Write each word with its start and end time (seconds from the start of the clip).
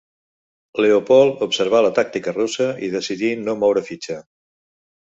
Leopold 0.85 1.43
observà 1.47 1.83
la 1.87 1.93
tàctica 2.01 2.35
russa 2.41 2.71
i 2.89 2.93
decidí 2.99 3.35
no 3.47 3.57
moure 3.67 3.89
fitxa. 3.93 4.21